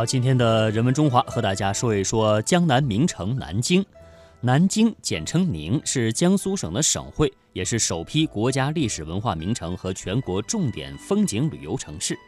[0.00, 3.84] 好，今天的人文中华和大家说一说江南名城南京。
[4.40, 12.18] 南京简称宁，是江苏省的省会，也是首批国家历史文化名城和全国重点风景旅游城市。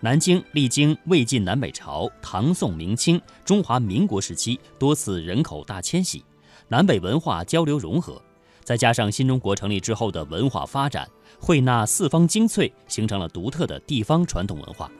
[0.00, 6.24] 南京历经魏晋南北朝、唐宋明清、中华民国时期多次人口大迁徙，
[6.66, 8.20] 南北文化交流融合，
[8.64, 11.08] 再加上新中国成立之后的文化发展，
[11.38, 14.90] 汇纳四方精粹，形成了独特的地方传统文化。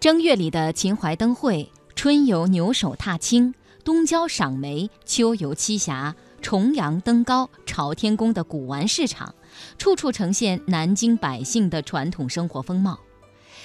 [0.00, 3.52] 正月里的秦淮灯会，春游牛首踏青，
[3.82, 9.34] 冬郊赏梅，秋游栖霞，重阳登高，朝天宫的古玩市场，
[9.76, 12.96] 处处呈现南京百姓的传统生活风貌。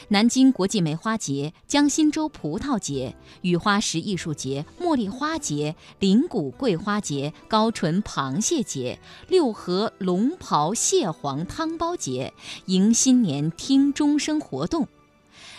[0.08, 12.34] 南京国际梅花节、江心洲葡萄节、雨花石艺术节、茉莉花节、灵谷桂花节、高淳螃蟹节、六合龙袍蟹黄汤包节，
[12.66, 14.88] 迎新年听钟声活动。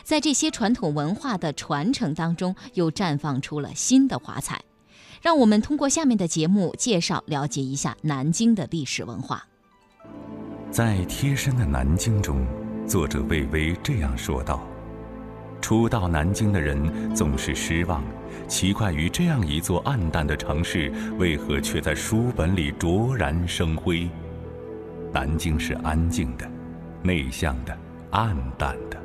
[0.04, 4.60] 在这些传统文化的传承当中，又绽放出了新的华彩。
[5.22, 9.42] 让我们通过下面的节目介绍了解一下南京的历史文化。
[10.70, 12.46] 在贴身的南京中，
[12.86, 14.62] 作者魏巍这样说道
[15.62, 18.04] ：“初到南京的人总是失望，
[18.46, 24.10] 奇怪于这样一座暗淡的城市，为何却在书本里灼然生辉？
[25.10, 26.46] 南京是安静的、
[27.02, 27.74] 内向的、
[28.10, 29.02] 暗淡的。”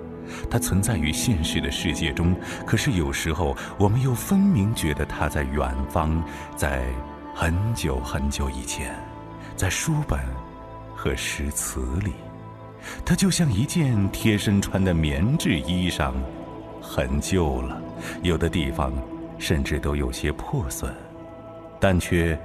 [0.50, 2.36] 它存在于现实的世界中，
[2.66, 6.24] 可是有时候我们又分明觉得它在远方，
[6.56, 6.86] 在
[7.36, 8.94] 很久很久以前，
[9.56, 10.20] 在书本
[10.96, 12.14] 和诗词里。
[13.06, 16.14] 它就像一件贴身穿的棉质衣裳，
[16.82, 17.82] 很旧了，
[18.24, 18.94] 有的地方
[19.38, 20.94] 甚至都有些破损，
[21.80, 22.40] 但却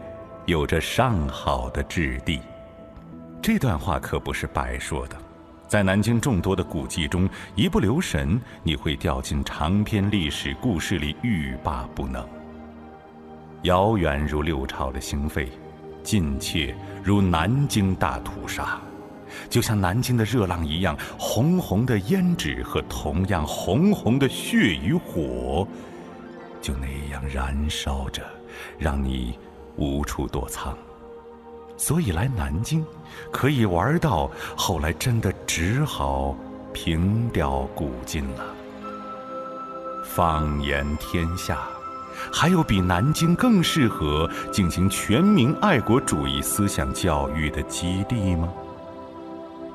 [0.46, 2.40] 有着上好的质地。
[3.40, 5.16] 这段话可不是白说的。
[5.74, 12.24] 在南京众多的古迹中，一不留神，你会掉进长篇历史故事里，欲罢不能。
[13.62, 15.48] 遥远如六朝的兴废，
[16.00, 18.80] 近切如南京大屠杀，
[19.50, 25.66] 就像南京的热浪一样，红红的胭脂和同样红红的血与火，
[26.62, 28.22] 就那样燃烧着，
[28.78, 29.36] 让你
[29.74, 30.78] 无处躲藏。
[31.76, 32.86] 所以来南京，
[33.30, 36.36] 可以玩到后来，真的只好
[36.72, 38.44] 凭吊古今了。
[40.04, 41.58] 放眼天下，
[42.32, 48.48] 还有比南京更适合进行全民爱国主义思想教育的基地吗？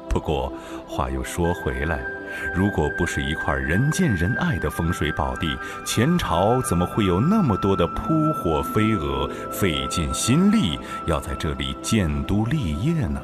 [0.09, 0.51] 不过
[0.87, 2.18] 话又说回来。
[2.53, 13.21] 如果不是一块人见人爱的风水宝地，前朝怎么会有那么多的扑火飞蛾，费尽心力要在这里建都立业呢？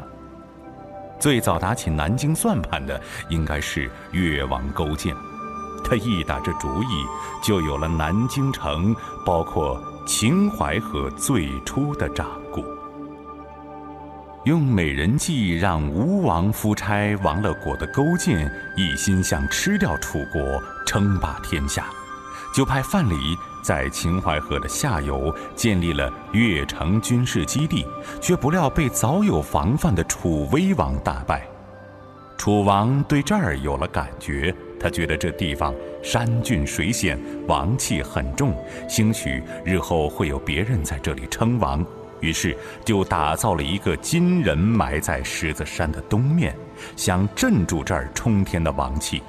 [1.19, 2.99] 最早打起南京算盘的，
[3.29, 5.15] 应该是越王勾践。
[5.83, 7.05] 他一打这主意，
[7.43, 8.95] 就有了南京城，
[9.25, 12.27] 包括秦淮河最初的掌。
[14.45, 21.87] 用美人计让吴王夫差亡了国的勾践，一心想吃掉楚国，称霸天下，
[22.53, 27.83] 就派范蠡在秦淮河的下游建立了越城军事基地，
[28.21, 31.47] 却不料被早有防范的楚威王大败。
[32.37, 35.73] 楚王对这儿有了感觉，他觉得这地方
[36.03, 38.55] 山峻水险，王气很重，
[38.87, 41.83] 兴许日后会有别人在这里称王。
[42.21, 46.55] 于是就打造了一个金人埋在狮子山的东面，
[46.95, 49.21] 想镇住这儿冲天的王气，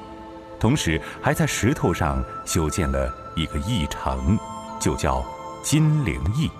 [0.59, 4.39] 同时还在石头上修建了一个驿城，
[4.81, 5.25] 就叫
[5.63, 6.51] 金陵驿。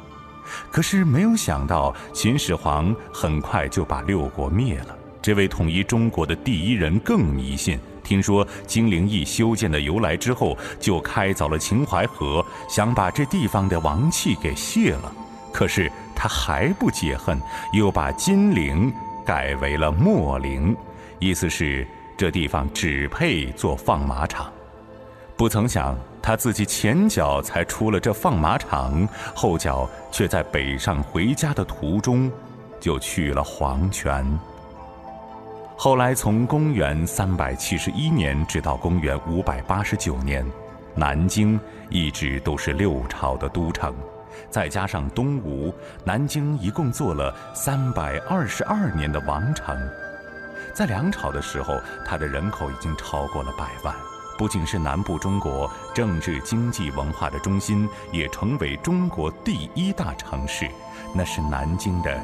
[0.71, 4.97] 可是没有想到，秦始皇很快就把六国灭了。
[5.23, 15.13] 这位统一中国的第一人更迷信，听说金陵驿修建的由来之后，就开凿了秦淮河，想把这地方的王气给泄了。
[15.53, 15.91] 可是。
[16.17, 17.39] 他还不解恨，
[17.73, 18.93] 又把金陵
[19.25, 20.75] 改为了墨陵，
[21.21, 21.87] 意思是
[22.17, 24.51] 这地方只配做放马场。
[25.37, 32.33] 不曾想他自己前脚才出了这放马场，后脚却在北上回家的途中
[32.81, 34.27] 就去了黄泉。
[35.77, 40.45] 后来从公元三百七十一年直到公元五百八十九年，
[40.95, 41.61] 南京
[41.91, 43.95] 一直都是六朝的都城。
[44.51, 45.73] 再加上东吴，
[46.05, 49.77] 南京一共做了三百二十二年的王城。
[50.75, 53.95] 在梁朝的时候，它的人口已经超过了百万，
[54.37, 60.69] 不仅是南部中国政治、经济、文化的中心，也成为中国第一大城市。
[61.15, 62.21] 那是南京的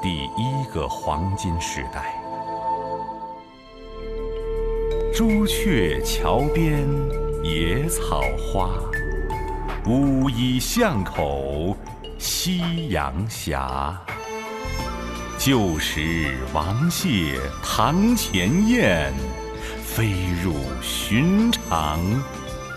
[0.00, 2.14] 第一个黄金时代。
[5.12, 6.86] 朱雀桥边
[7.42, 8.70] 野草花。
[9.86, 11.76] 乌衣巷口
[12.18, 13.56] 夕阳斜。
[15.38, 19.12] 旧时王谢堂前燕，
[19.84, 20.10] 飞
[20.42, 22.00] 入寻常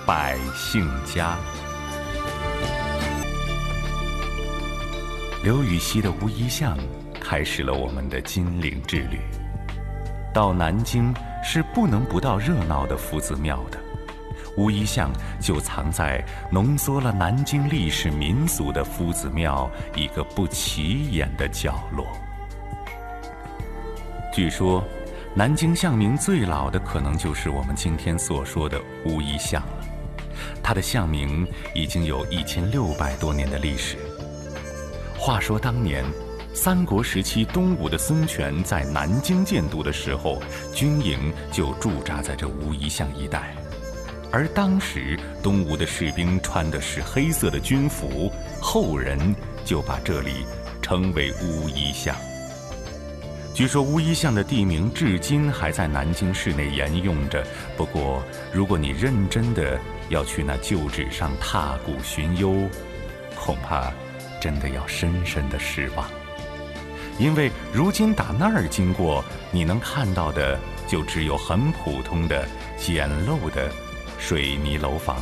[0.06, 1.36] 百姓家。
[5.44, 6.78] 刘禹锡的乌衣巷，
[7.20, 9.20] 开始了我们的金陵之旅。
[10.32, 11.12] 到南京
[11.44, 13.80] 是不能不到热闹的夫子庙的，
[14.57, 22.07] 乌衣巷就藏在浓缩了南京历史民俗的夫子庙一个不起眼的角落。
[24.34, 24.84] 据说，
[25.34, 29.86] 南京巷名最老的可能就是我们今天所说的乌衣巷了。
[30.62, 33.98] 它的巷名已经有一千六百多年的历史。
[35.18, 36.06] 话说当年，
[36.54, 40.42] 三国时期东吴的孙权在南京建都的时候，
[40.74, 43.56] 军营就驻扎在这乌衣巷一带，
[44.31, 48.31] 而当时东吴的士兵穿的是黑色的军服，
[48.62, 49.36] 后人
[49.66, 50.46] 就把这里
[50.81, 52.16] 称为乌衣巷。
[53.54, 57.46] 据说乌衣巷的地名至今还在南京市内沿用着。
[57.76, 58.24] 不过，
[58.54, 59.78] 如果你认真的
[60.10, 62.70] 要去那旧址上踏古寻幽，
[63.36, 63.92] 恐怕
[64.40, 66.08] 真的要深深的失望。
[67.18, 72.48] 因为如今打那儿经过，你能看到的就只有很普通的、
[72.78, 73.70] 简陋的
[74.19, 75.18] 水泥楼房。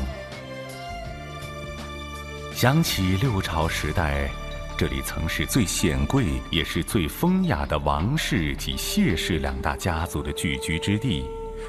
[2.53, 4.29] 想起六朝时代。
[4.79, 11.25] 这里曾是最显贵也是最风雅的王氏及谢氏两大家族的聚居之地，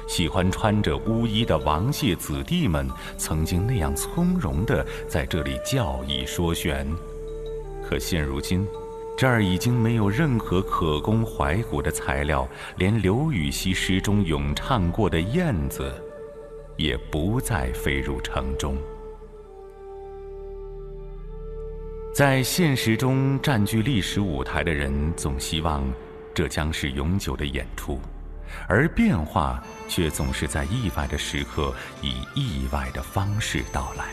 [0.07, 2.87] 喜欢穿着乌衣的王谢子弟们
[3.17, 6.87] 曾经那样从容地在这里教义说玄。
[7.83, 8.67] 可现如今，
[9.17, 12.47] 这儿已经没有任何可供怀古的材料，
[12.77, 15.91] 连刘禹锡诗中咏唱过的燕子，
[16.79, 18.77] 也不再飞入城中。
[22.15, 25.83] 在现实中占据历史舞台的人，总希望
[26.33, 27.99] 这将是永久的演出，
[28.67, 34.05] 而变化却总是在意外的时刻以意外的方式到来。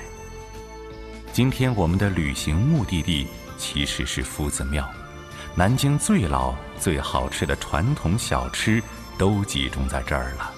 [1.33, 4.89] 今天我们的旅行目的地其实是夫子庙，
[5.55, 8.83] 南京最老、最好吃的传统小吃
[9.17, 10.53] 都集中在这儿了。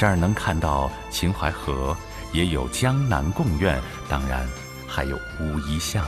[0.00, 1.94] 这儿能看到秦淮河，
[2.32, 4.48] 也有江南贡院，当然
[4.88, 6.02] 还有乌衣巷。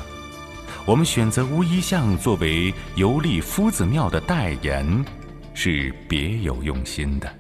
[0.87, 5.05] 我们选择乌衣巷作为游历夫子庙的代言，
[5.53, 7.31] 是别有用心的。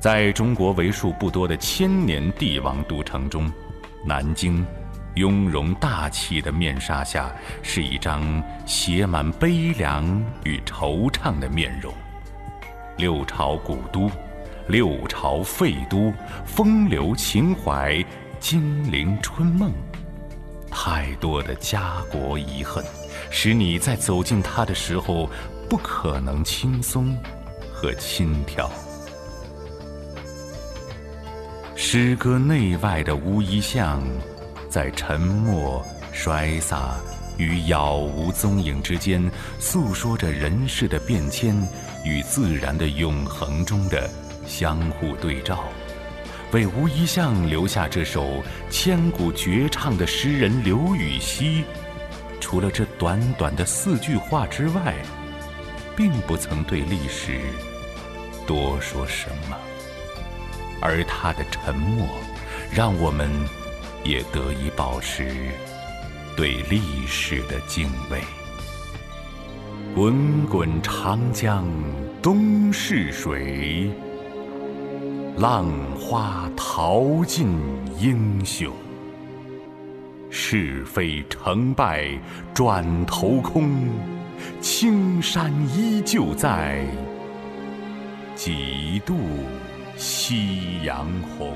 [0.00, 3.48] 在中国为数不多的千年帝王都城中，
[4.04, 4.66] 南京
[5.14, 7.32] 雍容大气的面纱下，
[7.62, 10.04] 是一张写满悲凉
[10.42, 11.94] 与惆怅的面容。
[12.96, 14.10] 六朝古都，
[14.68, 16.12] 六朝废都，
[16.44, 18.04] 风流情怀，
[18.40, 19.72] 金陵春梦。
[20.68, 22.84] 太多的家国遗恨，
[23.30, 25.30] 使你在走进它的时候，
[25.68, 27.16] 不可能轻松
[27.72, 28.68] 和轻佻。
[31.76, 34.02] 诗歌内外的乌衣巷，
[34.68, 36.96] 在沉默、衰洒
[37.38, 39.30] 与杳无踪影之间，
[39.60, 41.56] 诉说着人世的变迁
[42.04, 44.10] 与自然的永恒中的
[44.46, 45.64] 相互对照。
[46.52, 51.64] 为乌衣巷留下这首千古绝唱的诗人刘禹锡，
[52.40, 54.94] 除了这短短的四句话之外，
[55.96, 57.40] 并不曾对历史
[58.46, 59.56] 多说什么。
[60.80, 62.06] 而他的沉默，
[62.70, 63.28] 让我们
[64.04, 65.50] 也得以保持
[66.36, 68.20] 对历史的敬畏。
[69.94, 71.66] 滚滚长江
[72.22, 73.90] 东逝水。
[75.38, 75.66] 浪
[76.00, 77.46] 花淘尽
[78.00, 78.72] 英雄，
[80.30, 82.08] 是非成败
[82.54, 83.70] 转头空，
[84.62, 86.86] 青山依旧在，
[88.34, 89.14] 几度
[89.98, 91.52] 夕阳红。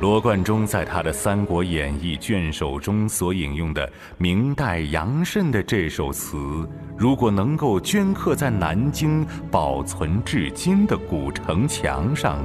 [0.00, 3.88] 罗贯中在他的《三国演义》卷首中所引用的
[4.18, 12.44] 明代杨慎的这首词，如果能够镌刻在南京保存至今的古城墙上。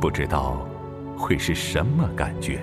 [0.00, 0.66] 不知道
[1.16, 2.60] 会是什么感觉。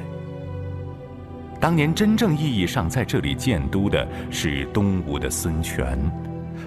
[1.60, 5.98] 当年真正意义上在这里建都的是东吴的孙权，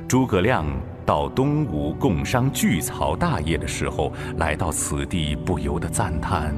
[0.09, 0.65] 诸葛亮
[1.05, 6.55] 到东吴共商聚曹大业的时候，来到此地，不由得赞叹：“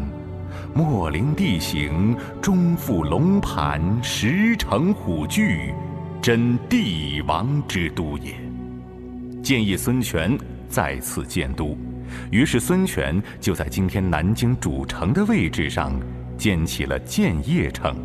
[0.72, 5.74] 莫陵地形，中附龙盘，石城虎踞，
[6.22, 8.32] 真帝王之都也。”
[9.42, 10.38] 建议孙权
[10.68, 11.76] 再次建都。
[12.30, 15.92] 于是，孙权就在今天南京主城的位置上
[16.36, 17.96] 建起了建业城，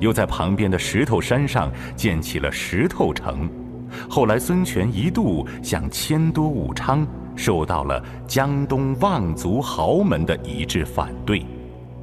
[0.00, 3.48] 又在旁边的石头山上建起了石头城。
[4.08, 7.06] 后来孙权一度想迁都武昌，
[7.36, 11.44] 受到了江东望族豪门的一致反对，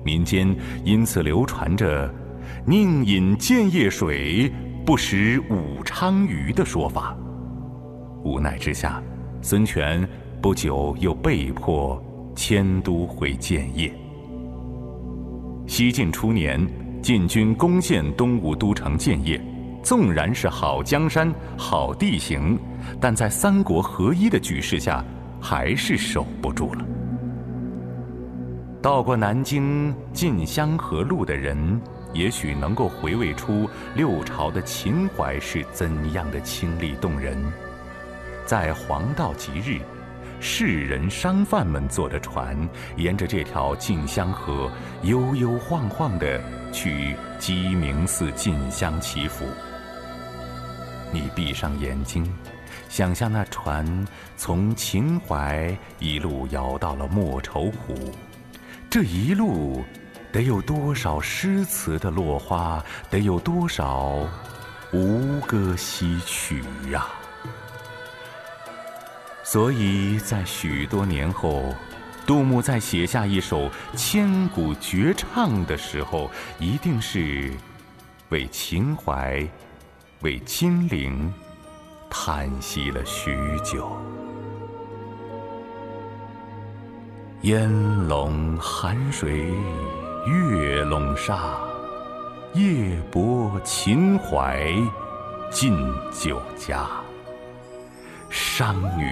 [0.04, 2.14] 民间因此流传着
[2.66, 4.52] “宁饮建业水，
[4.86, 7.18] 不食武昌鱼”的说法。
[8.24, 9.02] 无奈之下，
[9.42, 10.08] 孙权
[10.42, 12.02] 不久又被迫
[12.34, 13.94] 迁都回建业。
[15.68, 16.66] 西晋初年，
[17.02, 19.40] 晋军攻陷东吴都城建业，
[19.84, 22.58] 纵然是好江山、好地形，
[23.02, 25.04] 但在三国合一的局势下，
[25.42, 26.86] 还是守不住了。
[28.82, 31.82] 到过南京晋香河路的人，
[32.14, 37.38] 也许能够回味出六朝的秦淮是怎样的清丽动人。
[38.46, 39.80] 在黄道吉日，
[40.40, 42.58] 士人商贩们坐着船，
[42.96, 44.72] 沿着这条晋香河
[45.04, 46.42] 悠悠晃晃地
[46.72, 49.46] 去鸡鸣寺进香祈福。
[51.12, 52.26] 你闭上眼睛，
[52.88, 58.14] 想象那船从秦淮一路摇到了莫愁湖，
[58.90, 59.84] 这一路
[60.32, 64.26] 得有多少诗词的落花，得有多少
[64.94, 66.64] 吴歌西曲
[66.96, 67.10] 啊！
[69.52, 71.74] 所以在许多年后，
[72.24, 76.30] 杜牧在写下一首千古绝唱的时候，
[76.60, 77.52] 一定是
[78.30, 79.44] 为秦淮、
[80.22, 81.34] 为金陵
[82.12, 83.92] 叹息了许久。
[87.42, 87.68] 烟
[88.08, 89.52] 笼寒水
[90.28, 91.58] 月笼沙，
[92.54, 94.72] 夜泊秦淮
[95.50, 95.76] 近
[96.12, 96.99] 酒家。
[98.30, 99.12] 商女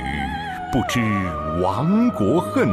[0.71, 1.01] 不知
[1.59, 2.69] 亡国恨，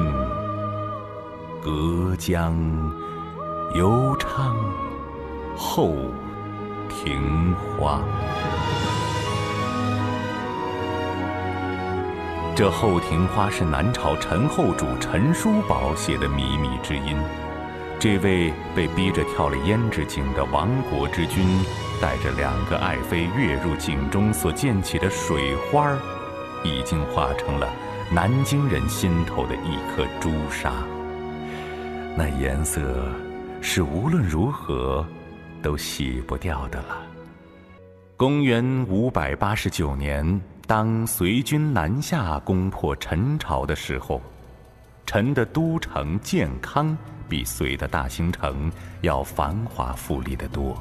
[1.62, 2.54] 隔江
[3.74, 4.54] 犹唱
[5.56, 5.94] 后
[6.90, 8.02] 庭花。
[12.54, 17.16] 这后庭花是南朝陈后主陈叔宝写的靡靡之音。
[17.98, 21.46] 这位被逼着跳了胭脂井的亡国之君，
[22.02, 25.98] 带着两个爱妃跃入井中所溅起的水花儿。
[26.64, 27.68] 已经化成了
[28.10, 30.72] 南京人心头的一颗朱砂，
[32.16, 32.80] 那颜色
[33.60, 35.06] 是无论如何
[35.62, 37.02] 都洗不掉的了。
[38.16, 44.20] 公元五百八十九年，当隋军南下攻破陈朝的时候，
[45.04, 46.96] 陈的都城建康
[47.28, 48.70] 比隋的大兴城
[49.02, 50.76] 要繁华富丽得多。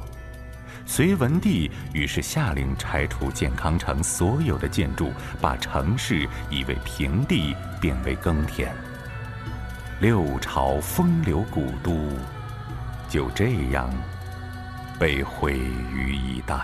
[0.86, 8.72] 隋文帝于是下令拆除健康城所有的建筑，把城市夷为平地，变为耕田。
[10.00, 12.08] 六朝风流古都，
[13.08, 13.90] 就这样
[14.98, 15.58] 被毁
[15.92, 16.60] 于一旦。